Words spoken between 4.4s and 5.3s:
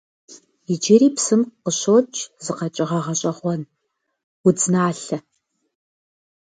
удзналъэ.